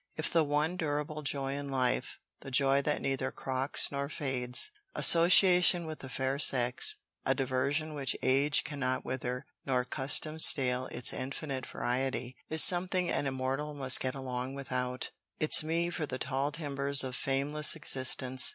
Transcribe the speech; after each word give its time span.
If 0.17 0.33
the 0.33 0.43
one 0.43 0.77
durable 0.77 1.21
joy 1.21 1.53
in 1.53 1.69
life, 1.69 2.17
the 2.39 2.49
joy 2.49 2.81
that 2.81 3.03
neither 3.03 3.31
crocks 3.31 3.91
nor 3.91 4.09
fades, 4.09 4.71
association 4.95 5.85
with 5.85 5.99
the 5.99 6.09
fair 6.09 6.39
sex, 6.39 6.95
a 7.23 7.35
diversion 7.35 7.93
which 7.93 8.15
age 8.23 8.63
cannot 8.63 9.05
wither 9.05 9.45
nor 9.63 9.85
custom 9.85 10.39
stale 10.39 10.87
its 10.87 11.13
infinite 11.13 11.67
variety, 11.67 12.35
is 12.49 12.63
something 12.63 13.11
an 13.11 13.27
Immortal 13.27 13.75
must 13.75 13.99
get 13.99 14.15
along 14.15 14.55
without, 14.55 15.11
it's 15.39 15.63
me 15.63 15.91
for 15.91 16.07
the 16.07 16.17
tall 16.17 16.51
timbers 16.51 17.03
of 17.03 17.15
fameless 17.15 17.75
existence. 17.75 18.49